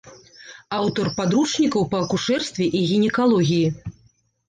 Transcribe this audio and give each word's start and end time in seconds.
Аўтар 0.77 1.11
падручнікаў 1.19 1.87
па 1.93 1.97
акушэрстве 2.07 2.71
і 2.77 2.85
гінекалогіі. 2.89 3.67